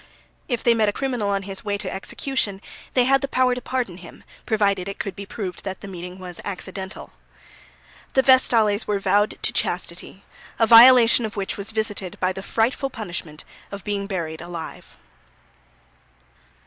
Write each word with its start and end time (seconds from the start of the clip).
If 0.47 0.63
they 0.63 0.73
met 0.73 0.89
a 0.89 0.93
criminal 0.93 1.29
on 1.29 1.43
his 1.43 1.63
way 1.63 1.77
to 1.77 1.93
execution 1.93 2.59
they 2.95 3.03
had 3.03 3.21
the 3.21 3.27
power 3.27 3.53
to 3.53 3.61
pardon 3.61 3.97
him, 3.97 4.23
provided 4.47 4.87
it 4.89 4.97
could 4.97 5.15
be 5.15 5.27
proved 5.27 5.63
that 5.63 5.81
the 5.81 5.87
meeting 5.87 6.17
was 6.17 6.41
accidental. 6.43 7.13
The 8.13 8.23
Vestales 8.23 8.87
were 8.87 8.97
vowed 8.97 9.37
to 9.43 9.53
chastity, 9.53 10.23
a 10.57 10.65
violation 10.65 11.23
of 11.23 11.35
which 11.35 11.55
was 11.55 11.69
visited 11.69 12.19
by 12.19 12.33
the 12.33 12.41
frightful 12.41 12.89
punishment 12.89 13.43
of 13.71 13.83
being 13.83 14.07
buried 14.07 14.41
alive. 14.41 14.97